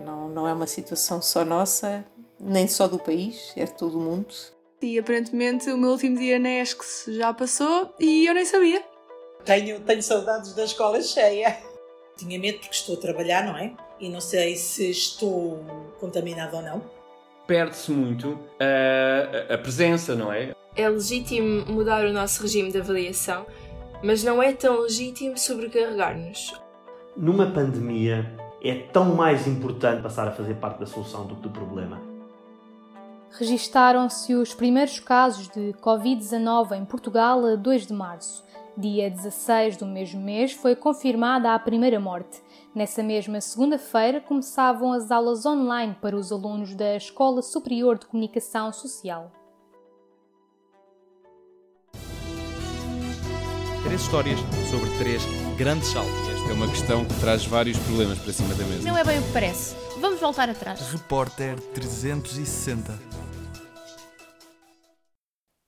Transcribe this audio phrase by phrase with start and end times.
[0.00, 2.04] Não, não é uma situação só nossa,
[2.40, 4.34] nem só do país, é de todo o mundo.
[4.82, 8.82] E aparentemente o meu último dia na ESCS já passou e eu nem sabia.
[9.44, 11.56] Tenho, tenho saudades da escola cheia.
[12.16, 13.72] Tinha medo porque estou a trabalhar, não é?
[13.98, 15.64] E não sei se estou
[15.98, 16.82] contaminada ou não.
[17.46, 20.54] Perde-se muito a, a presença, não é?
[20.76, 23.46] É legítimo mudar o nosso regime de avaliação,
[24.02, 26.54] mas não é tão legítimo sobrecarregar-nos.
[27.16, 28.30] Numa pandemia,
[28.64, 32.00] é tão mais importante passar a fazer parte da solução do que do problema.
[33.32, 38.42] Registaram-se os primeiros casos de Covid-19 em Portugal a 2 de março.
[38.76, 42.42] Dia 16 do mesmo mês foi confirmada a primeira morte.
[42.74, 48.72] Nessa mesma segunda-feira começavam as aulas online para os alunos da Escola Superior de Comunicação
[48.72, 49.30] Social.
[53.84, 56.12] Três histórias sobre três grandes saltos.
[56.28, 58.88] Esta é uma questão que traz vários problemas para cima da mesa.
[58.88, 59.76] Não é bem o que parece.
[60.00, 60.80] Vamos voltar atrás.
[60.90, 62.92] Repórter 360.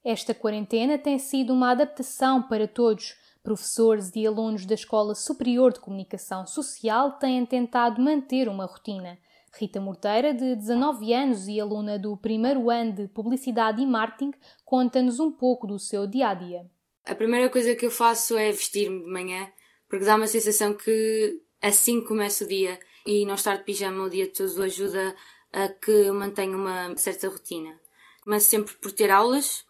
[0.04, 3.14] Esta quarentena tem sido uma adaptação para todos.
[3.42, 9.18] Professores e alunos da Escola Superior de Comunicação Social têm tentado manter uma rotina.
[9.58, 14.32] Rita Morteira, de 19 anos e aluna do primeiro ano de Publicidade e Marketing,
[14.64, 16.66] conta-nos um pouco do seu dia a dia.
[17.06, 19.48] A primeira coisa que eu faço é vestir-me de manhã,
[19.88, 24.10] porque dá uma sensação que assim começa o dia e não estar de pijama o
[24.10, 25.14] dia todo ajuda
[25.52, 27.78] a que eu mantenha uma certa rotina.
[28.22, 29.64] Começo sempre por ter aulas,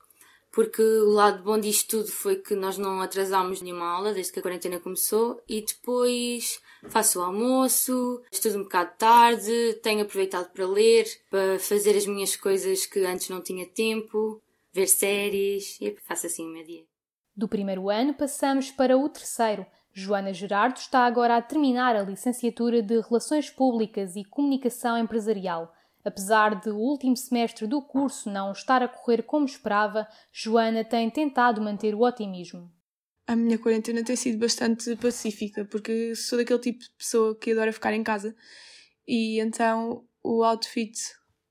[0.51, 4.39] porque o lado bom disto tudo foi que nós não atrasámos nenhuma aula desde que
[4.39, 10.67] a quarentena começou e depois faço o almoço, estudo um bocado tarde, tenho aproveitado para
[10.67, 14.43] ler, para fazer as minhas coisas que antes não tinha tempo,
[14.73, 16.85] ver séries e faço assim o meu dia.
[17.37, 19.67] Do primeiro ano passamos para o terceiro.
[19.99, 25.75] Joana Gerardo está agora a terminar a licenciatura de Relações Públicas e Comunicação Empresarial.
[26.05, 31.09] Apesar de o último semestre do curso não estar a correr como esperava, Joana tem
[31.09, 32.71] tentado manter o otimismo.
[33.27, 37.73] A minha quarentena tem sido bastante pacífica, porque sou daquele tipo de pessoa que adora
[37.73, 38.37] ficar em casa.
[39.09, 40.95] E então o outfit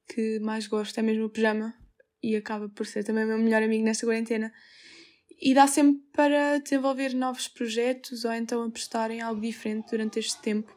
[0.07, 1.73] que mais gosto é mesmo o pijama,
[2.21, 4.53] e acaba por ser também o meu melhor amigo nesta quarentena
[5.45, 10.41] e dá sempre para desenvolver novos projetos ou então apostar em algo diferente durante este
[10.41, 10.73] tempo.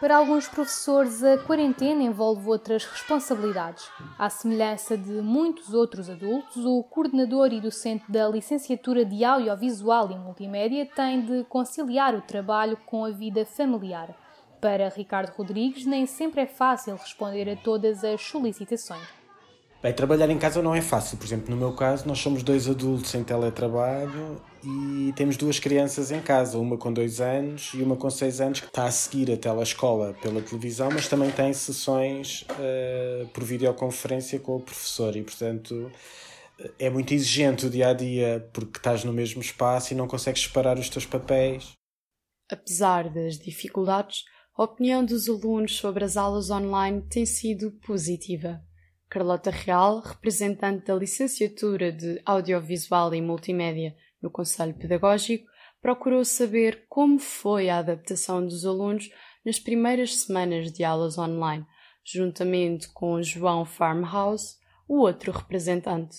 [0.00, 3.86] Para alguns professores, a quarentena envolve outras responsabilidades.
[4.18, 10.18] À semelhança de muitos outros adultos, o coordenador e docente da licenciatura de Audiovisual e
[10.18, 14.16] Multimédia tem de conciliar o trabalho com a vida familiar.
[14.62, 19.19] Para Ricardo Rodrigues, nem sempre é fácil responder a todas as solicitações.
[19.82, 21.16] Bem, trabalhar em casa não é fácil.
[21.16, 26.10] Por exemplo, no meu caso, nós somos dois adultos em teletrabalho e temos duas crianças
[26.10, 29.32] em casa, uma com dois anos e uma com seis anos, que está a seguir
[29.32, 35.22] a telescola pela televisão, mas também tem sessões uh, por videoconferência com o professor e,
[35.22, 35.90] portanto,
[36.78, 40.42] é muito exigente o dia a dia porque estás no mesmo espaço e não consegues
[40.42, 41.72] separar os teus papéis.
[42.50, 44.24] Apesar das dificuldades,
[44.54, 48.60] a opinião dos alunos sobre as aulas online tem sido positiva.
[49.10, 55.50] Carlota Real, representante da Licenciatura de Audiovisual e Multimédia no Conselho Pedagógico,
[55.82, 59.10] procurou saber como foi a adaptação dos alunos
[59.44, 61.66] nas primeiras semanas de aulas online,
[62.04, 64.54] juntamente com João Farmhouse,
[64.86, 66.18] o outro representante.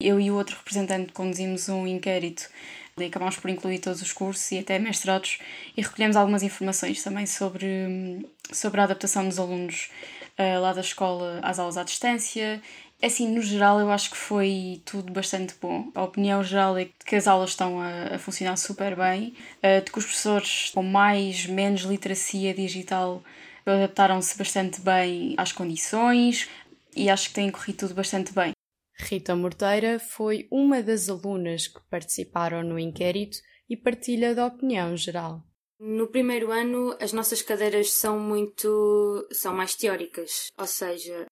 [0.00, 2.48] Eu e o outro representante conduzimos um inquérito
[2.96, 5.38] e acabámos por incluir todos os cursos e até mestrados
[5.76, 9.90] e recolhemos algumas informações também sobre, sobre a adaptação dos alunos
[10.38, 12.62] uh, lá da escola às aulas à distância.
[13.02, 15.90] Assim, no geral, eu acho que foi tudo bastante bom.
[15.94, 19.90] A opinião geral é que as aulas estão a, a funcionar super bem, uh, de
[19.90, 23.22] que os professores com mais, menos literacia digital
[23.66, 26.48] adaptaram-se bastante bem às condições
[26.94, 28.52] e acho que tem corrido tudo bastante bem.
[28.96, 35.42] Rita Morteira foi uma das alunas que participaram no inquérito e partilha da opinião geral.
[35.86, 39.28] No primeiro ano, as nossas cadeiras são muito.
[39.30, 41.26] são mais teóricas, ou seja,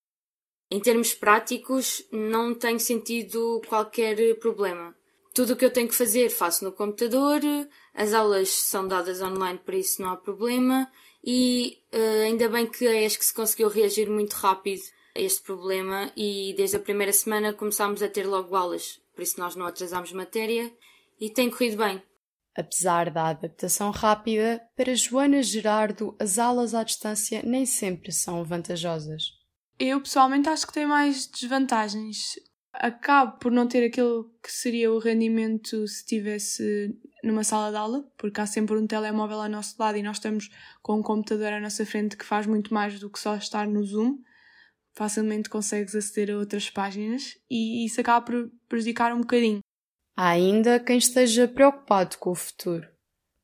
[0.70, 4.94] em termos práticos, não tenho sentido qualquer problema.
[5.32, 7.40] Tudo o que eu tenho que fazer faço no computador,
[7.94, 10.86] as aulas são dadas online, por isso não há problema,
[11.24, 14.82] e uh, ainda bem que a ESC se conseguiu reagir muito rápido
[15.16, 19.40] a este problema e desde a primeira semana começámos a ter logo aulas, por isso
[19.40, 20.70] nós não atrasámos matéria
[21.18, 22.02] e tem corrido bem.
[22.56, 29.22] Apesar da adaptação rápida, para Joana Gerardo as aulas à distância nem sempre são vantajosas.
[29.78, 32.34] Eu pessoalmente acho que tem mais desvantagens.
[32.74, 38.04] acabo por não ter aquele que seria o rendimento se estivesse numa sala de aula,
[38.16, 40.48] porque há sempre um telemóvel ao nosso lado e nós estamos
[40.82, 43.84] com um computador à nossa frente que faz muito mais do que só estar no
[43.84, 44.18] Zoom.
[44.94, 49.60] Facilmente consegues aceder a outras páginas e isso acaba por prejudicar um bocadinho.
[50.14, 52.86] Há ainda quem esteja preocupado com o futuro.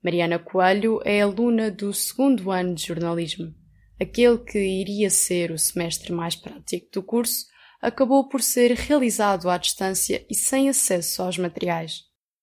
[0.04, 3.54] Mariana Coelho é aluna do segundo ano de jornalismo.
[4.00, 7.46] Aquele que iria ser o semestre mais prático do curso
[7.80, 12.02] acabou por ser realizado à distância e sem acesso aos materiais.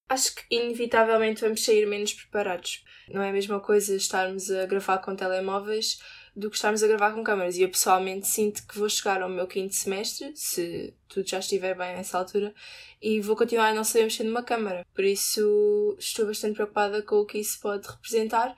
[0.10, 2.84] Acho que inevitavelmente vamos sair menos preparados.
[3.10, 6.00] Não é a mesma coisa estarmos a gravar com telemóveis
[6.36, 7.58] do que estarmos a gravar com câmaras.
[7.58, 11.76] E eu pessoalmente sinto que vou chegar ao meu quinto semestre, se tudo já estiver
[11.76, 12.54] bem nessa altura,
[13.02, 14.86] e vou continuar a não saber mexer numa câmara.
[14.94, 18.56] Por isso estou bastante preocupada com o que isso pode representar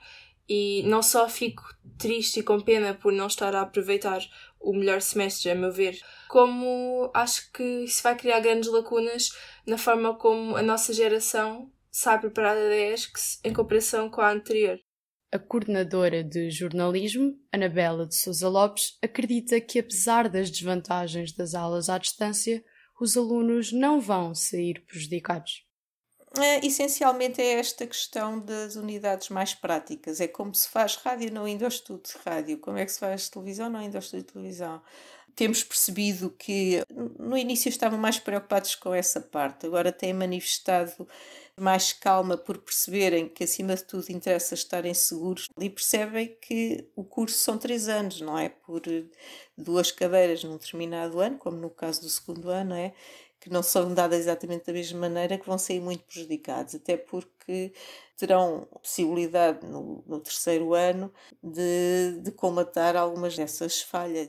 [0.48, 1.62] e não só fico
[1.98, 4.20] triste e com pena por não estar a aproveitar
[4.58, 9.30] o melhor semestre, a meu ver, como acho que isso vai criar grandes lacunas
[9.66, 14.80] na forma como a nossa geração sai preparada da ESCS em comparação com a anterior.
[15.30, 21.90] A coordenadora de jornalismo, Anabela de Sousa Lopes, acredita que, apesar das desvantagens das aulas
[21.90, 22.64] à distância,
[22.98, 25.68] os alunos não vão sair prejudicados.
[26.36, 30.18] É, essencialmente é esta questão das unidades mais práticas.
[30.18, 32.98] É como se faz rádio não indo ao estudo de rádio, como é que se
[32.98, 34.82] faz televisão não indo ao estudo de televisão.
[35.34, 36.82] Temos percebido que
[37.18, 41.06] no início estavam mais preocupados com essa parte, agora têm manifestado
[41.60, 47.04] mais calma por perceberem que, acima de tudo, interessa estarem seguros e percebem que o
[47.04, 48.48] curso são três anos, não é?
[48.48, 48.82] Por
[49.56, 52.94] duas cadeiras num determinado ano, como no caso do segundo ano, é?
[53.40, 57.72] Que não são dadas exatamente da mesma maneira, que vão sair muito prejudicados, até porque
[58.16, 61.12] terão possibilidade no, no terceiro ano
[61.42, 62.34] de, de
[62.96, 64.28] algumas dessas falhas.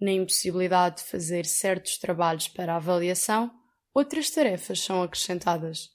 [0.00, 3.50] Na impossibilidade de fazer certos trabalhos para avaliação,
[3.94, 5.90] outras tarefas são acrescentadas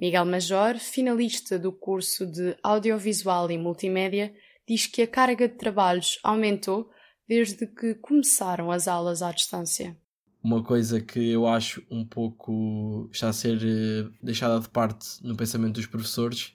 [0.00, 4.32] Miguel Major, finalista do curso de Audiovisual e Multimédia,
[4.66, 6.88] diz que a carga de trabalhos aumentou
[7.28, 9.96] desde que começaram as aulas à distância.
[10.40, 15.36] Uma coisa que eu acho um pouco está a ser eh, deixada de parte no
[15.36, 16.54] pensamento dos professores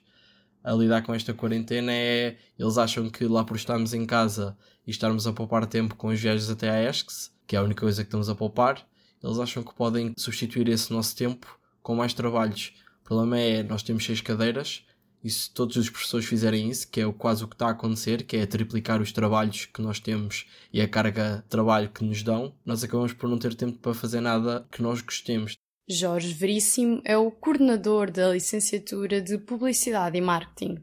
[0.64, 4.56] a lidar com esta quarentena é eles acham que lá por estarmos em casa
[4.86, 7.82] e estarmos a poupar tempo com os viagens até à ESCS, que é a única
[7.82, 8.88] coisa que estamos a poupar,
[9.22, 12.72] eles acham que podem substituir esse nosso tempo com mais trabalhos
[13.04, 14.82] o problema é, nós temos seis cadeiras
[15.22, 18.22] e se todos os professores fizerem isso, que é quase o que está a acontecer,
[18.22, 22.22] que é triplicar os trabalhos que nós temos e a carga de trabalho que nos
[22.22, 25.54] dão, nós acabamos por não ter tempo para fazer nada que nós gostemos.
[25.86, 30.82] Jorge Veríssimo é o coordenador da licenciatura de Publicidade e Marketing.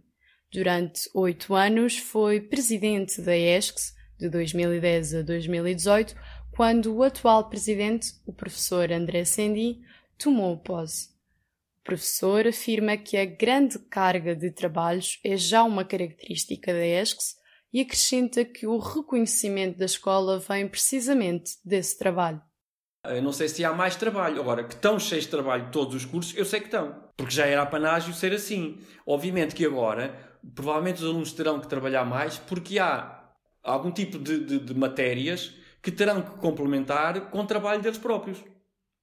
[0.54, 6.16] Durante oito anos foi presidente da ESCS, de 2010 a 2018,
[6.52, 9.80] quando o atual presidente, o professor André Sendi,
[10.20, 11.10] tomou posse.
[11.84, 17.36] Professor afirma que a grande carga de trabalhos é já uma característica da ESCS
[17.74, 22.42] e acrescenta que o reconhecimento da escola vem precisamente desse trabalho.
[23.04, 24.40] Eu não sei se há mais trabalho.
[24.40, 27.10] Agora, que estão cheios de trabalho todos os cursos, eu sei que estão.
[27.18, 28.78] Porque já era apanágio ser assim.
[29.08, 30.16] Obviamente que agora,
[30.54, 33.28] provavelmente os alunos terão que trabalhar mais porque há
[33.64, 38.38] algum tipo de, de, de matérias que terão que complementar com o trabalho deles próprios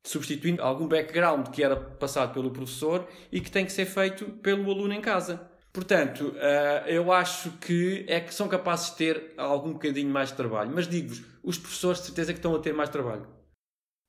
[0.04, 4.70] substituindo algum background que era passado pelo professor e que tem que ser feito pelo
[4.70, 5.48] aluno em casa.
[5.72, 10.36] Portanto, uh, eu acho que é que são capazes de ter algum bocadinho mais de
[10.36, 10.72] trabalho.
[10.74, 13.26] Mas digo-vos, os professores de certeza que estão a ter mais trabalho.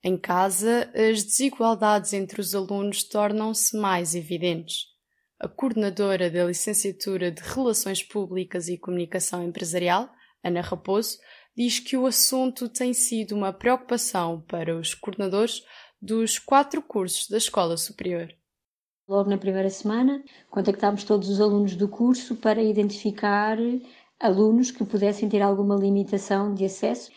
[0.04, 4.86] Em casa, as desigualdades entre os alunos tornam-se mais evidentes.
[5.40, 10.10] A coordenadora da licenciatura de Relações Públicas e Comunicação Empresarial,
[10.44, 11.18] Ana Raposo,
[11.60, 15.62] diz que o assunto tem sido uma preocupação para os coordenadores
[16.02, 18.34] dos quatro cursos da Escola Superior.
[19.06, 23.58] Logo na primeira semana, contactámos todos os alunos do curso para identificar
[24.18, 27.12] alunos que pudessem ter alguma limitação de acesso.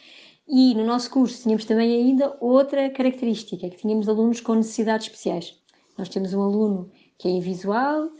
[0.48, 5.56] E no nosso curso tínhamos também ainda outra característica, que tínhamos alunos com necessidades especiais.
[5.96, 8.10] Nós temos um aluno que é invisual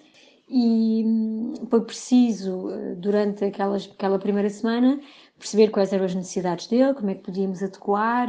[0.49, 5.01] e hum, foi preciso, eh, durante aquelas, aquela primeira semana,
[5.43, 8.29] perceber quais eram as necessidades dele, como é que podíamos adequar,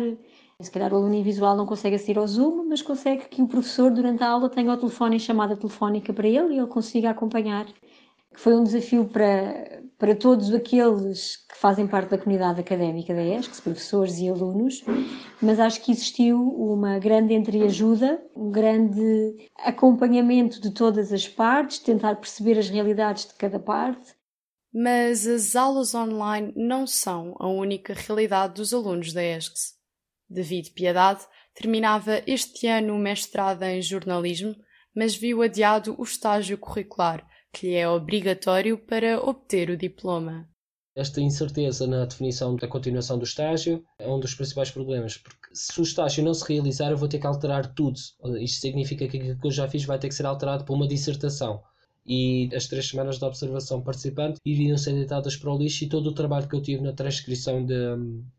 [0.59, 3.91] se calhar o aluno invisual não consegue assistir ao Zoom, mas consegue que o professor,
[3.91, 7.67] durante a aula, tenha o telefone em chamada telefónica para ele e ele consiga acompanhar.
[8.33, 13.61] Foi um desafio para, para todos aqueles que fazem parte da comunidade académica da ESC,
[13.61, 14.83] professores e alunos,
[15.39, 22.15] mas acho que existiu uma grande entreajuda, um grande acompanhamento de todas as partes, tentar
[22.15, 24.15] perceber as realidades de cada parte.
[24.73, 29.73] Mas as aulas online não são a única realidade dos alunos da ESCS.
[30.29, 34.55] David Piedade Terminava este ano o mestrado em jornalismo,
[34.95, 40.49] mas viu adiado o estágio curricular, que lhe é obrigatório para obter o diploma.
[40.95, 45.79] Esta incerteza na definição da continuação do estágio é um dos principais problemas, porque se
[45.79, 47.99] o estágio não se realizar, eu vou ter que alterar tudo.
[48.39, 50.87] Isto significa que aquilo que eu já fiz vai ter que ser alterado por uma
[50.87, 51.61] dissertação.
[52.05, 56.07] E as três semanas de observação participante iriam ser deitadas para o lixo e todo
[56.07, 57.75] o trabalho que eu tive na transcrição de,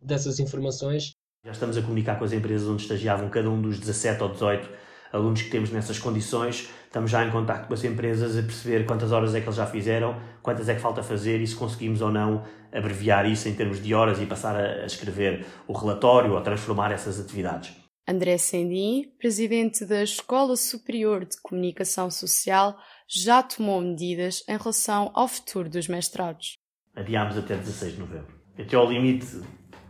[0.03, 1.13] dessas informações.
[1.45, 4.69] Já estamos a comunicar com as empresas onde estagiavam cada um dos 17 ou 18
[5.15, 9.13] alunos que temos nessas condições, estamos já em contato com as empresas a perceber quantas
[9.13, 12.11] horas é que eles já fizeram, quantas é que falta fazer e se conseguimos ou
[12.11, 12.43] não
[12.73, 17.21] abreviar isso em termos de horas e passar a escrever o relatório ou transformar essas
[17.21, 17.73] atividades.
[18.07, 22.77] André Sendim, presidente da Escola Superior de Comunicação Social,
[23.09, 26.57] já tomou medidas em relação ao futuro dos mestrados.
[26.95, 29.43] Adiámos até 16 de novembro, até ao limite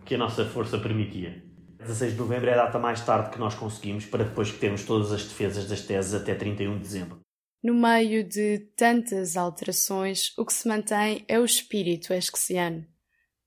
[0.05, 1.43] que a nossa força permitia.
[1.79, 5.13] 16 de novembro é a data mais tarde que nós conseguimos para depois termos todas
[5.13, 7.21] as defesas das teses até 31 de dezembro.
[7.63, 12.87] No meio de tantas alterações, o que se mantém é o espírito esqueciano.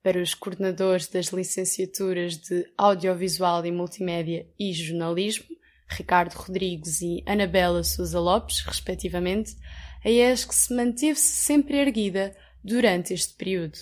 [0.02, 5.46] Para os coordenadores das licenciaturas de Audiovisual e Multimédia e Jornalismo,
[5.88, 9.56] Ricardo Rodrigues e Anabela Sousa Lopes, respectivamente,
[10.04, 13.78] a ESC se manteve-se sempre erguida durante este período.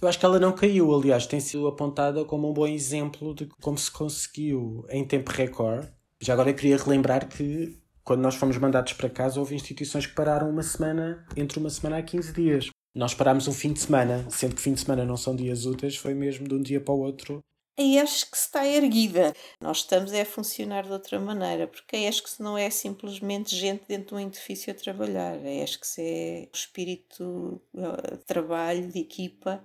[0.00, 3.46] Eu acho que ela não caiu, aliás, tem sido apontada como um bom exemplo de
[3.46, 5.88] como se conseguiu em tempo recorde.
[6.20, 10.14] Já agora eu queria relembrar que quando nós fomos mandados para casa houve instituições que
[10.14, 12.70] pararam uma semana, entre uma semana a 15 dias.
[12.94, 15.96] Nós parámos um fim de semana, sendo que fim de semana não são dias úteis,
[15.96, 17.40] foi mesmo de um dia para o outro.
[17.78, 19.34] A ESC está erguida.
[19.60, 23.84] Nós estamos é a funcionar de outra maneira, porque a ESC não é simplesmente gente
[23.86, 25.34] dentro de um edifício a trabalhar.
[25.34, 29.62] A ESC é o espírito de trabalho, de equipa,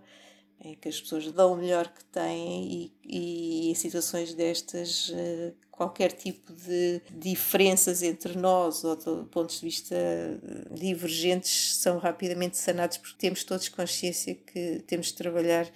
[0.60, 5.54] em que as pessoas dão o melhor que têm e, e em situações destas eh,
[5.72, 10.38] qualquer tipo de diferenças entre nós ou de pontos de vista eh,
[10.76, 15.68] divergentes são rapidamente sanados porque temos todos consciência que temos de trabalhar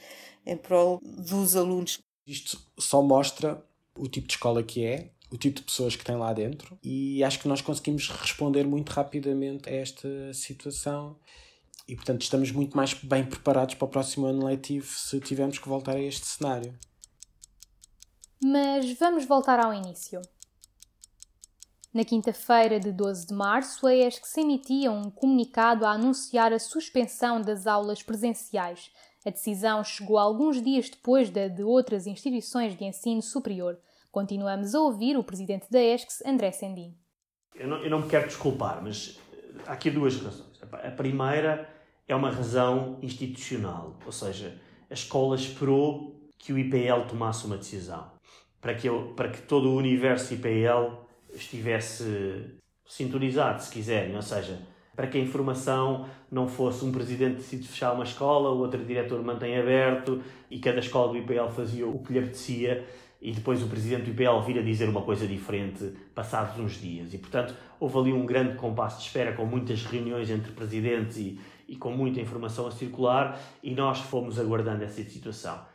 [0.46, 2.05] em prol dos alunos.
[2.26, 3.64] Isto só mostra
[3.98, 7.24] o tipo de escola que é, o tipo de pessoas que tem lá dentro e
[7.24, 11.18] acho que nós conseguimos responder muito rapidamente a esta situação
[11.88, 15.70] e, portanto, estamos muito mais bem preparados para o próximo ano letivo se tivermos que
[15.70, 16.78] voltar a este cenário.
[18.44, 20.22] Mas vamos voltar ao início.
[21.94, 26.60] Na quinta-feira de 12 de março, a ESC se emitia um comunicado a anunciar a
[26.60, 28.92] suspensão das aulas presenciais.
[29.26, 33.80] A decisão chegou alguns dias depois da de outras instituições de ensino superior.
[34.12, 36.96] Continuamos a ouvir o presidente da ESC, André Sendim.
[37.56, 39.20] Eu não, eu não me quero desculpar, mas
[39.66, 40.62] há aqui duas razões.
[40.62, 41.68] A primeira
[42.08, 48.12] é uma razão institucional, ou seja, a escola esperou que o IPL tomasse uma decisão
[48.62, 50.94] para que, eu, para que todo o universo IPL
[51.34, 54.60] estivesse sintonizado, se quiserem, ou seja,
[54.96, 59.22] para que a informação não fosse um presidente decide fechar uma escola, o outro diretor
[59.24, 62.86] mantém aberto e cada escola do IPL fazia o que lhe apetecia
[63.22, 67.14] e depois o presidente do IPL vir a dizer uma coisa diferente passados uns dias.
[67.14, 71.40] E, portanto, houve ali um grande compasso de espera com muitas reuniões entre presidentes e,
[71.68, 75.75] e com muita informação a circular e nós fomos aguardando essa situação.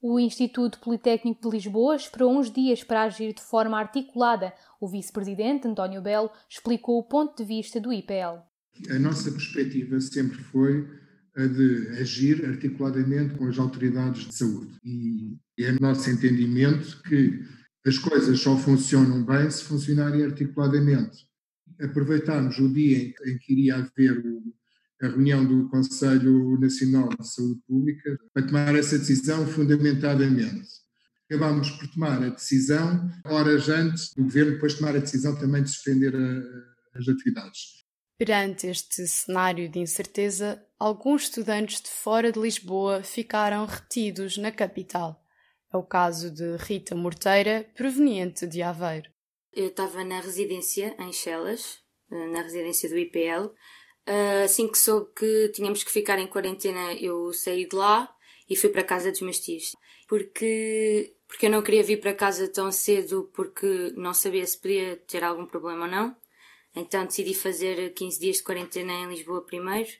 [0.00, 4.52] O Instituto Politécnico de Lisboa esperou uns dias para agir de forma articulada.
[4.80, 8.42] O vice-presidente, António Belo, explicou o ponto de vista do IPL.
[8.90, 10.86] A nossa perspectiva sempre foi
[11.34, 14.72] a de agir articuladamente com as autoridades de saúde.
[14.84, 17.40] E é nosso entendimento que
[17.86, 21.26] as coisas só funcionam bem se funcionarem articuladamente.
[21.80, 24.22] Aproveitarmos o dia em que iria haver
[25.02, 30.68] a reunião do Conselho Nacional de Saúde Pública para tomar essa decisão fundamentadamente.
[31.28, 35.70] Acabámos por tomar a decisão horas antes do Governo depois tomar a decisão também de
[35.70, 37.84] suspender a, as atividades.
[38.18, 45.22] Perante este cenário de incerteza, alguns estudantes de fora de Lisboa ficaram retidos na capital.
[45.72, 49.10] É o caso de Rita Morteira, proveniente de Aveiro.
[49.52, 51.78] Eu estava na residência em Chelas,
[52.10, 53.52] na residência do IPL.
[54.06, 58.08] Ah, assim que soube que tínhamos que ficar em quarentena, eu saí de lá
[58.48, 59.74] e fui para a casa dos meus tios.
[60.08, 64.96] Porque, porque eu não queria vir para casa tão cedo porque não sabia se podia
[64.96, 66.16] ter algum problema ou não.
[66.74, 69.90] Então decidi fazer 15 dias de quarentena em Lisboa primeiro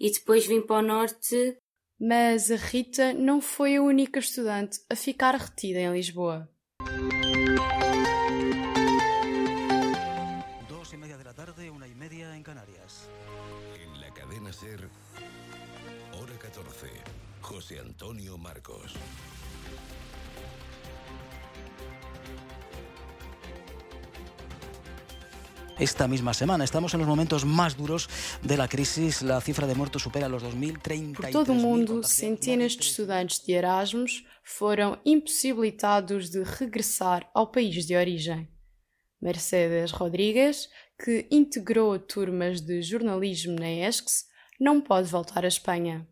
[0.00, 1.56] e depois vim para o norte.
[2.00, 6.51] Mas a Rita não foi a única estudante a ficar retida em Lisboa.
[17.62, 18.92] José Antonio Marcos.
[25.78, 26.64] esta misma semana.
[26.64, 28.08] Estamos en los momentos más duros
[28.42, 29.22] de la crisis.
[29.22, 31.20] La cifra de muertos supera los 2030.
[31.20, 37.86] Por todo o mundo, centenas de estudantes de Erasmus foram impossibilitados de regressar ao país
[37.86, 38.48] de origem.
[39.20, 44.26] Mercedes Rodrigues, que integrou turmas de jornalismo na ESCS,
[44.58, 46.08] não pode voltar à Espanha.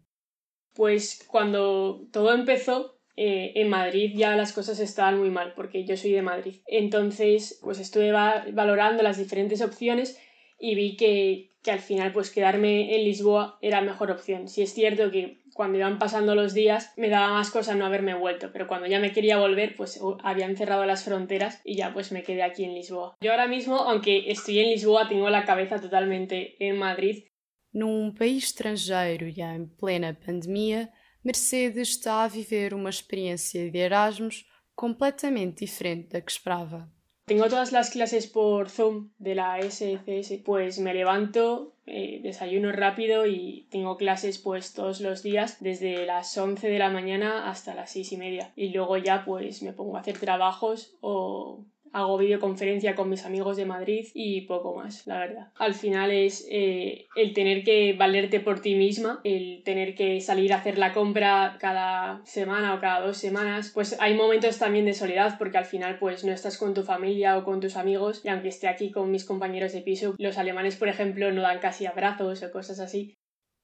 [0.80, 5.94] Pues cuando todo empezó, eh, en Madrid ya las cosas estaban muy mal, porque yo
[5.94, 6.54] soy de Madrid.
[6.66, 10.18] Entonces, pues estuve va valorando las diferentes opciones
[10.58, 14.48] y vi que, que, al final, pues quedarme en Lisboa era mejor opción.
[14.48, 18.14] Si es cierto que cuando iban pasando los días me daba más cosa no haberme
[18.14, 22.10] vuelto, pero cuando ya me quería volver, pues habían cerrado las fronteras y ya pues
[22.10, 23.18] me quedé aquí en Lisboa.
[23.20, 27.24] Yo ahora mismo, aunque estoy en Lisboa, tengo la cabeza totalmente en Madrid.
[27.72, 30.90] Num país estrangeiro e em plena pandemia,
[31.22, 36.90] Mercedes está a viver uma experiência de Erasmus completamente diferente da que esperava.
[37.26, 43.24] Tengo todas las clases por Zoom de la SCS, pues me levanto, eh, desayuno rápido
[43.24, 47.92] y tengo clases pues todos los días desde las 11 de la mañana hasta las
[47.92, 48.52] 6 y media.
[48.56, 53.56] Y luego ya pues me pongo a hacer trabajos o hago videoconferencia con mis amigos
[53.56, 55.52] de Madrid y poco más, la verdad.
[55.56, 60.52] Al final es eh, el tener que valerte por ti misma, el tener que salir
[60.52, 64.94] a hacer la compra cada semana o cada dos semanas, pues hay momentos también de
[64.94, 68.28] soledad porque al final pues no estás con tu familia o con tus amigos y
[68.28, 71.86] aunque esté aquí con mis compañeros de piso, los alemanes por ejemplo no dan casi
[71.86, 73.14] abrazos o cosas así.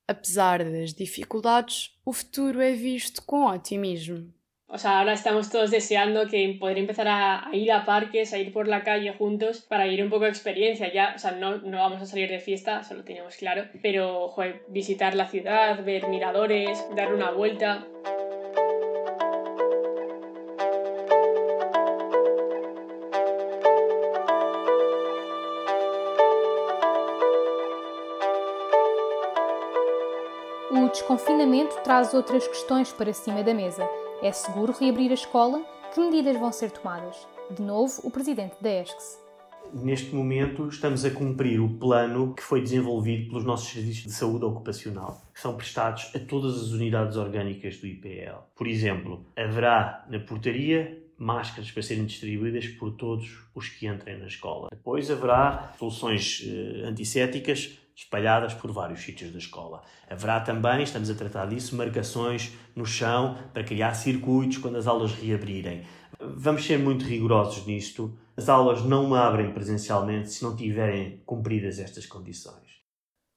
[0.09, 4.33] Apesar das dificuldades, o futuro é visto com otimismo.
[4.69, 8.53] O sea, ahora estamos todos deseando que poder empezar a, ir a parques, a ir
[8.53, 10.93] por la calle juntos para ir un poco de experiencia.
[10.93, 14.35] Ya, o sea, no, no vamos a salir de fiesta, eso lo tenemos claro, pero
[14.69, 17.87] visitar la ciudad, ver miradores, dar una vuelta.
[30.73, 33.89] O desconfinamento traz outras questões para cima da mesa.
[34.23, 35.63] É seguro reabrir a escola?
[35.93, 37.29] Que medidas vão ser tomadas?
[37.51, 39.21] De novo, o presidente da ESCS.
[39.75, 44.45] Neste momento, estamos a cumprir o plano que foi desenvolvido pelos nossos serviços de saúde
[44.45, 48.39] ocupacional, que são prestados a todas as unidades orgânicas do IPL.
[48.55, 54.27] Por exemplo, haverá na portaria máscaras para serem distribuídas por todos os que entrem na
[54.27, 54.69] escola.
[54.71, 59.83] Depois haverá soluções uh, antissépticas espalhadas por vários sítios da escola.
[60.09, 65.13] Haverá também, estamos a tratar disso, marcações no chão para criar circuitos quando as aulas
[65.15, 65.83] reabrirem.
[66.21, 68.17] Vamos ser muito rigorosos nisto.
[68.37, 72.67] As aulas não abrem presencialmente se não tiverem cumpridas estas condições.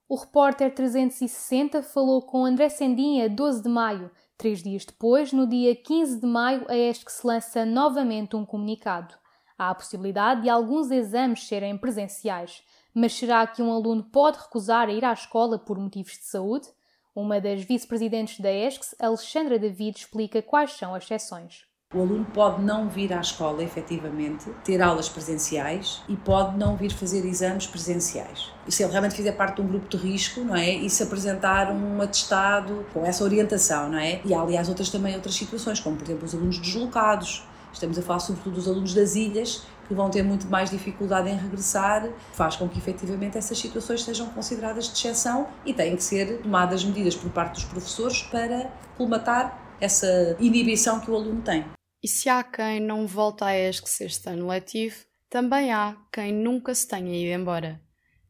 [0.10, 4.12] O repórter 360 falou com André Sendinha 12 de maio.
[4.38, 9.14] Três dias depois, no dia 15 de maio, a ESC se lança novamente um comunicado.
[9.58, 12.64] Há a possibilidade de alguns exames serem presenciais.
[13.02, 16.68] Mas será que um aluno pode recusar a ir à escola por motivos de saúde?
[17.16, 21.64] Uma das vice-presidentes da ESCS, Alexandra David, explica quais são as exceções.
[21.94, 26.92] O aluno pode não vir à escola, efetivamente, ter aulas presenciais e pode não vir
[26.92, 28.52] fazer exames presenciais.
[28.68, 30.70] E se ele realmente fizer parte de um grupo de risco, não é?
[30.70, 34.20] E se apresentar um atestado com essa orientação, não é?
[34.26, 37.48] E há, aliás, outras também outras situações, como por exemplo os alunos deslocados.
[37.72, 41.36] Estamos a falar sobretudo dos alunos das ilhas, que vão ter muito mais dificuldade em
[41.36, 46.42] regressar, faz com que efetivamente essas situações sejam consideradas de exceção e têm que ser
[46.44, 51.66] tomadas medidas por parte dos professores para colmatar essa inibição que o aluno tem.
[52.04, 54.96] E se há quem não volta a ESC este ano letivo,
[55.28, 57.82] também há quem nunca se tenha ido embora.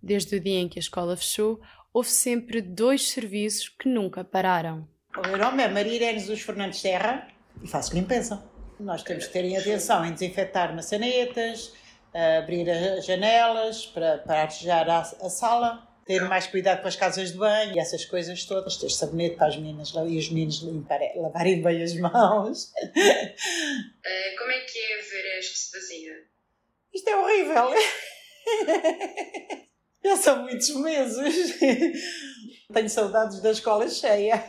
[0.02, 1.60] Desde o dia em que a escola fechou,
[1.94, 4.88] houve sempre dois serviços que nunca pararam.
[5.18, 7.28] O meu nome é Maria Irene dos Fernandes Serra
[7.62, 8.42] e faço limpeza.
[8.80, 11.74] Nós temos que terem atenção em desinfetar maçanetas,
[12.14, 17.34] abrir as janelas para, para arejar a, a sala, ter mais cuidado com as casas
[17.34, 21.00] de banho e essas coisas todas, ter sabonete para as meninas e os meninos limpar,
[21.16, 22.66] lavarem bem as mãos.
[22.66, 26.24] Uh, como é que é ver este vazia?
[26.94, 27.70] Isto é horrível.
[30.04, 31.60] Já são muitos meses.
[32.74, 34.44] Tenho saudades da escola cheia.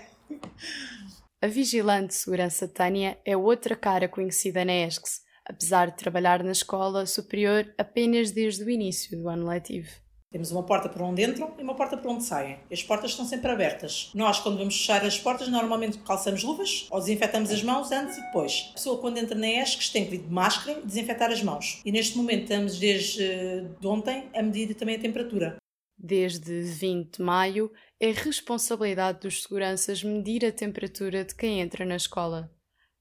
[1.42, 6.52] A vigilante de segurança Tânia é outra cara conhecida na ESCS, apesar de trabalhar na
[6.52, 9.88] escola superior apenas desde o início do ano letivo.
[10.30, 12.58] Temos uma porta por onde entram e uma porta por onde saem.
[12.70, 14.10] As portas estão sempre abertas.
[14.14, 18.20] Nós, quando vamos fechar as portas, normalmente calçamos luvas ou desinfetamos as mãos antes e
[18.20, 18.68] depois.
[18.72, 21.80] A pessoa, quando entra na ESCS, tem que vir de máscara e desinfetar as mãos.
[21.86, 25.56] E neste momento estamos, desde de ontem, a medir também a temperatura.
[26.02, 31.96] Desde 20 de maio, é responsabilidade dos seguranças medir a temperatura de quem entra na
[31.96, 32.50] escola.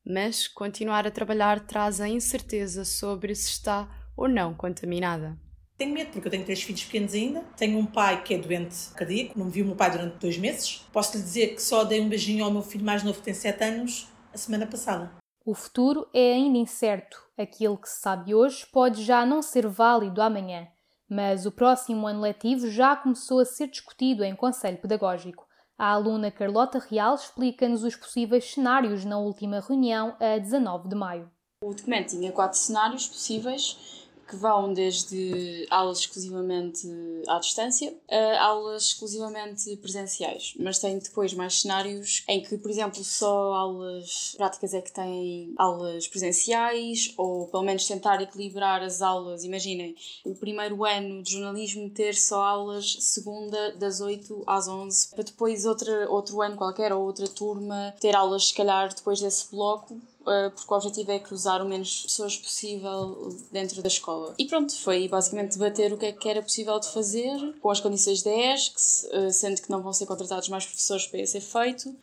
[0.06, 5.40] Mas continuar a trabalhar traz a incerteza sobre se está ou não contaminada.
[5.78, 7.42] Tenho medo porque eu tenho três filhos pequenos ainda.
[7.56, 10.86] Tenho um pai que é doente cardíaco, não vi o meu pai durante dois meses.
[10.92, 13.34] Posso lhe dizer que só dei um beijinho ao meu filho mais novo que tem
[13.34, 15.10] sete anos a semana passada.
[15.46, 17.24] O futuro é ainda incerto.
[17.38, 20.68] Aquilo que se sabe hoje pode já não ser válido amanhã.
[21.10, 25.48] Mas o próximo ano letivo já começou a ser discutido em Conselho Pedagógico.
[25.78, 31.32] A aluna Carlota Real explica-nos os possíveis cenários na última reunião, a 19 de maio.
[31.64, 33.99] O documento tinha quatro cenários possíveis
[34.30, 36.88] que vão desde aulas exclusivamente
[37.28, 40.54] à distância a aulas exclusivamente presenciais.
[40.60, 45.54] Mas tem depois mais cenários em que, por exemplo, só aulas práticas é que têm
[45.58, 49.44] aulas presenciais, ou pelo menos tentar equilibrar as aulas.
[49.44, 55.24] Imaginem, o primeiro ano de jornalismo ter só aulas segunda das 8 às 11, para
[55.24, 60.00] depois outra, outro ano qualquer ou outra turma ter aulas, se calhar, depois desse bloco
[60.24, 64.36] porque o objetivo é cruzar o menos pessoas possível dentro da escola.
[64.38, 67.80] E pronto, foi basicamente debater o que é que era possível de fazer com as
[67.80, 71.96] condições da ESC, eh, sendo que não vão ser contratados mais professores para esse efeito.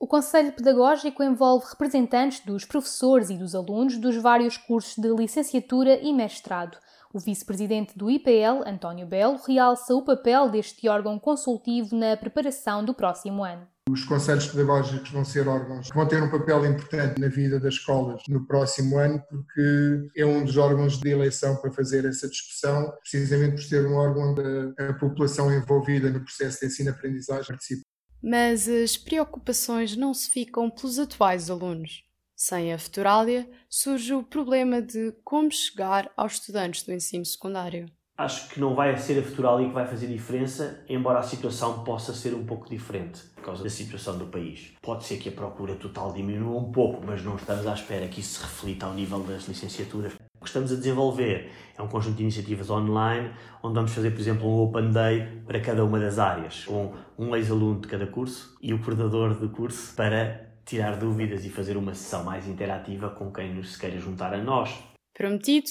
[0.00, 5.98] O Conselho Pedagógico envolve representantes dos professores e dos alunos dos vários cursos de licenciatura
[6.00, 6.78] e mestrado.
[7.12, 12.94] O vice-presidente do IPL, António Belo, realça o papel deste órgão consultivo na preparação do
[12.94, 13.66] próximo ano.
[13.90, 17.74] Os conselhos pedagógicos vão ser órgãos que vão ter um papel importante na vida das
[17.74, 22.92] escolas no próximo ano, porque é um dos órgãos de eleição para fazer essa discussão,
[23.00, 27.82] precisamente por ser um órgão da população envolvida no processo de ensino-aprendizagem participa.
[28.22, 32.04] Mas as preocupações não se ficam pelos atuais alunos.
[32.36, 38.48] Sem a Futurália, surge o problema de como chegar aos estudantes do ensino secundário acho
[38.48, 42.34] que não vai ser a Futuralia que vai fazer diferença, embora a situação possa ser
[42.34, 44.72] um pouco diferente por causa da situação do país.
[44.82, 48.20] Pode ser que a procura total diminua um pouco, mas não estamos à espera que
[48.20, 50.14] isso se reflita ao nível das licenciaturas.
[50.14, 53.30] O que estamos a desenvolver é um conjunto de iniciativas online,
[53.62, 57.36] onde vamos fazer, por exemplo, um Open Day para cada uma das áreas, com um
[57.36, 61.94] ex-aluno de cada curso e o coordenador do curso para tirar dúvidas e fazer uma
[61.94, 64.76] sessão mais interativa com quem nos queira juntar a nós.
[65.14, 65.70] Prometido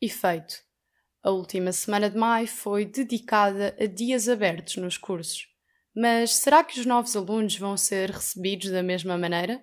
[0.00, 0.67] e feito.
[1.28, 5.46] A última semana de maio foi dedicada a dias abertos nos cursos.
[5.94, 9.62] Mas será que os novos alunos vão ser recebidos da mesma maneira?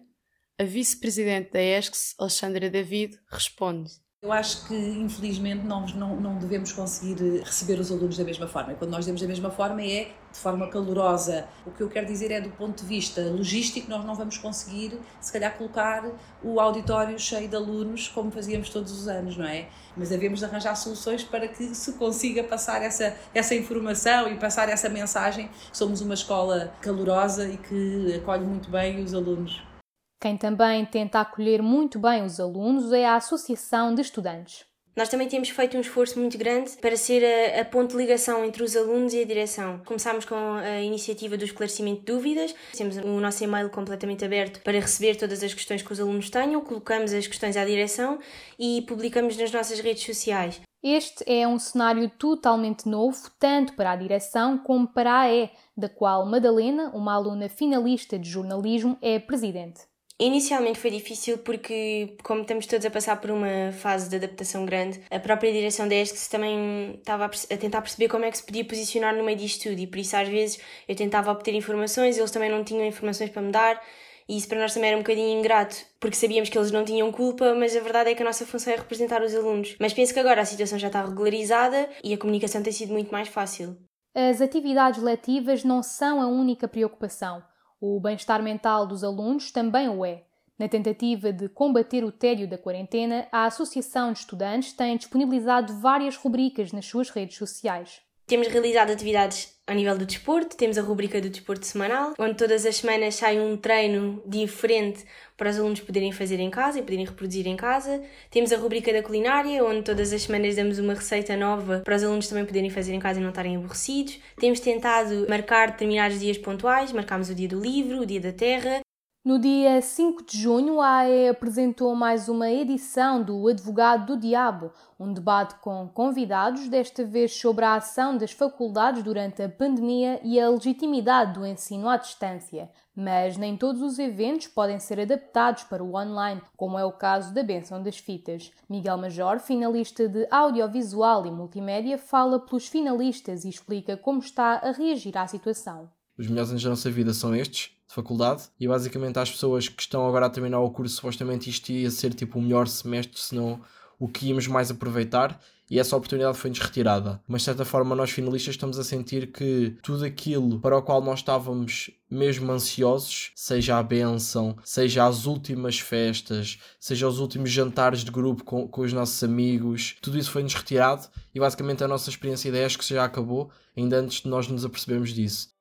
[0.59, 3.91] A vice-presidente da ESCS, Alexandra David, responde.
[4.25, 8.47] Eu acho que, infelizmente, nós não, não devemos conseguir eh, receber os alunos da mesma
[8.47, 8.73] forma.
[8.73, 11.47] E quando nós dizemos da mesma forma, é de forma calorosa.
[11.63, 14.99] O que eu quero dizer é, do ponto de vista logístico, nós não vamos conseguir,
[15.21, 16.03] se calhar, colocar
[16.43, 19.67] o auditório cheio de alunos como fazíamos todos os anos, não é?
[19.95, 24.89] Mas devemos arranjar soluções para que se consiga passar essa, essa informação e passar essa
[24.89, 25.51] mensagem.
[25.71, 29.74] Somos uma escola calorosa e que acolhe muito bem os alunos.
[30.19, 34.65] Quem também tenta acolher muito bem os alunos é a Associação de Estudantes.
[34.95, 38.45] Nós também temos feito um esforço muito grande para ser a, a ponte de ligação
[38.45, 39.81] entre os alunos e a direção.
[39.85, 44.79] Começámos com a iniciativa do esclarecimento de dúvidas, temos o nosso e-mail completamente aberto para
[44.79, 48.19] receber todas as questões que os alunos tenham, colocamos as questões à direção
[48.57, 50.61] e publicamos nas nossas redes sociais.
[50.81, 55.89] Este é um cenário totalmente novo, tanto para a direção como para a E, da
[55.89, 59.81] qual Madalena, uma aluna finalista de jornalismo, é presidente.
[60.17, 65.01] Inicialmente foi difícil porque, como estamos todos a passar por uma fase de adaptação grande,
[65.11, 65.95] a própria direção da
[66.31, 69.79] também estava a tentar perceber como é que se podia posicionar no meio disto tudo
[69.79, 73.41] e por isso às vezes eu tentava obter informações, eles também não tinham informações para
[73.41, 73.81] me dar
[74.27, 77.11] e isso para nós também era um bocadinho ingrato, porque sabíamos que eles não tinham
[77.11, 79.75] culpa, mas a verdade é que a nossa função é representar os alunos.
[79.79, 83.11] Mas penso que agora a situação já está regularizada e a comunicação tem sido muito
[83.11, 83.77] mais fácil.
[84.15, 87.43] As atividades letivas não são a única preocupação.
[87.79, 90.23] O bem-estar mental dos alunos também o é.
[90.57, 96.15] Na tentativa de combater o tédio da quarentena, a Associação de Estudantes tem disponibilizado várias
[96.15, 98.01] rubricas nas suas redes sociais.
[98.25, 102.65] Temos realizado atividades ao nível do desporto, temos a rubrica do desporto semanal, onde todas
[102.67, 105.03] as semanas sai um treino diferente
[105.35, 108.01] para os alunos poderem fazer em casa e poderem reproduzir em casa.
[108.29, 112.03] Temos a rubrica da culinária, onde todas as semanas damos uma receita nova para os
[112.03, 114.19] alunos também poderem fazer em casa e não estarem aborrecidos.
[114.39, 118.84] Temos tentado marcar determinados dias pontuais, marcámos o dia do livro, o dia da terra,
[119.25, 124.71] no dia 5 de junho, a AE apresentou mais uma edição do Advogado do Diabo,
[124.99, 130.39] um debate com convidados, desta vez sobre a ação das faculdades durante a pandemia e
[130.39, 132.69] a legitimidade do ensino à distância.
[132.95, 137.33] Mas nem todos os eventos podem ser adaptados para o online, como é o caso
[137.33, 138.51] da Benção das Fitas.
[138.69, 144.71] Miguel Major, finalista de audiovisual e multimédia, fala pelos finalistas e explica como está a
[144.71, 145.89] reagir à situação.
[146.15, 149.81] Os melhores anos da nossa vida são estes, de faculdade, e basicamente às pessoas que
[149.81, 153.35] estão agora a terminar o curso, supostamente isto ia ser tipo o melhor semestre, se
[153.35, 153.61] não
[153.99, 157.21] o que íamos mais aproveitar e essa oportunidade foi-nos retirada.
[157.27, 161.01] Mas de certa forma, nós finalistas estamos a sentir que tudo aquilo para o qual
[161.01, 168.03] nós estávamos mesmo ansiosos, seja a benção, seja as últimas festas, seja os últimos jantares
[168.03, 172.09] de grupo com, com os nossos amigos, tudo isso foi-nos retirado e basicamente a nossa
[172.09, 175.54] experiência de ESC já acabou, ainda antes de nós nos apercebermos disso.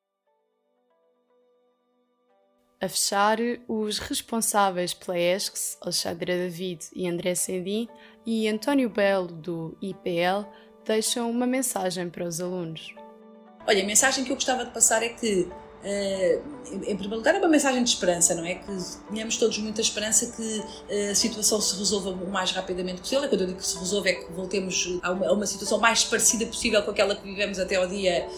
[2.85, 7.88] A fechar, os responsáveis pela ESCS, Alexandra David e André Sendim,
[8.27, 10.47] e António Belo, do IPL,
[10.85, 12.94] deixam uma mensagem para os alunos.
[13.66, 16.42] Olha, a mensagem que eu gostava de passar é que, uh,
[16.75, 18.57] em primeiro lugar, é uma mensagem de esperança, não é?
[18.57, 18.66] Que
[19.11, 23.25] tenhamos todos muita esperança que uh, a situação se resolva o mais rapidamente possível.
[23.25, 25.79] E quando eu digo que se resolva, é que voltemos a uma, a uma situação
[25.79, 28.29] mais parecida possível com aquela que vivemos até ao dia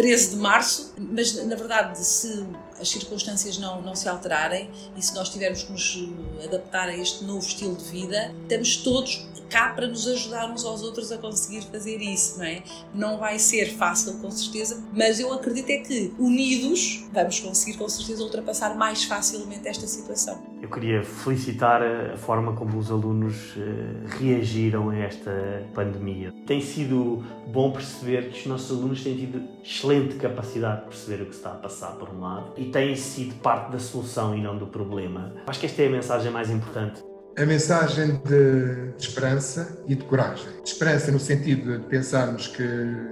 [0.00, 2.46] 13 de março, mas na verdade, se
[2.80, 6.08] as circunstâncias não, não se alterarem e se nós tivermos que nos
[6.42, 10.82] adaptar a este novo estilo de vida, estamos todos cá para nos ajudar uns aos
[10.82, 12.62] outros a conseguir fazer isso, não é?
[12.94, 17.88] Não vai ser fácil, com certeza, mas eu acredito é que unidos vamos conseguir, com
[17.88, 20.40] certeza, ultrapassar mais facilmente esta situação.
[20.62, 26.32] Eu queria felicitar a forma como os alunos eh, reagiram a esta pandemia.
[26.46, 31.26] Tem sido bom perceber que os nossos alunos têm tido excelente capacidade de perceber o
[31.26, 34.56] que está a passar por um lado e têm sido parte da solução e não
[34.56, 35.32] do problema.
[35.46, 37.09] Acho que esta é a mensagem mais importante
[37.40, 40.46] a mensagem de, esperança e de coragem.
[40.62, 42.62] De esperança no sentido de pensarmos que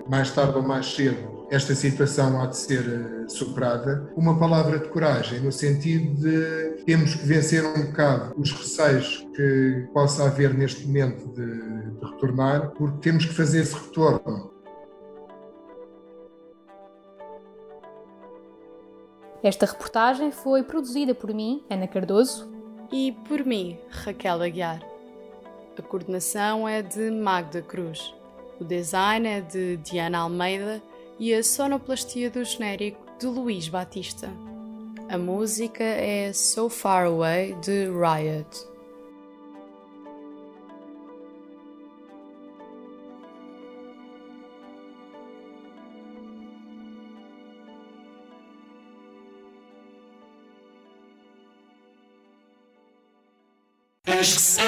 [0.07, 4.13] mais tarde ou mais cedo esta situação há de ser eh, superada.
[4.15, 9.89] Uma palavra de coragem no sentido de temos que vencer um bocado os receios que
[9.95, 14.53] possa haver neste momento de, de retornar, porque temos que fazer esse retorno.
[19.43, 22.58] Esta reportagem foi produzida por mim, Ana Cardoso,
[22.93, 24.83] e por mim, Raquel Aguiar.
[25.79, 28.15] A coordenação é de Magda Cruz,
[28.61, 30.83] o design é de Diana Almeida
[31.19, 34.29] e a sonoplastia do genérico de Luís Batista.
[35.09, 38.49] A música é So Far Away de Riot.
[54.19, 54.61] Acho que se